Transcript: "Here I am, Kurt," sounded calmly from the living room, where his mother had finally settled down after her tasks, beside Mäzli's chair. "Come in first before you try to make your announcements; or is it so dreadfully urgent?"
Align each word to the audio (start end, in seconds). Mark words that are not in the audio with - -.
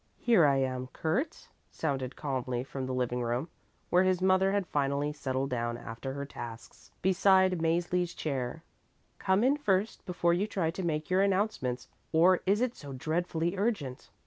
"Here 0.17 0.45
I 0.47 0.55
am, 0.57 0.87
Kurt," 0.93 1.49
sounded 1.69 2.15
calmly 2.15 2.63
from 2.63 2.87
the 2.87 2.91
living 2.91 3.21
room, 3.21 3.49
where 3.91 4.01
his 4.03 4.19
mother 4.19 4.51
had 4.51 4.65
finally 4.65 5.13
settled 5.13 5.51
down 5.51 5.77
after 5.77 6.13
her 6.13 6.25
tasks, 6.25 6.89
beside 7.03 7.59
Mäzli's 7.59 8.15
chair. 8.15 8.63
"Come 9.19 9.43
in 9.43 9.57
first 9.57 10.03
before 10.07 10.33
you 10.33 10.47
try 10.47 10.71
to 10.71 10.81
make 10.81 11.11
your 11.11 11.21
announcements; 11.21 11.87
or 12.11 12.41
is 12.47 12.61
it 12.61 12.75
so 12.75 12.93
dreadfully 12.93 13.55
urgent?" 13.55 14.09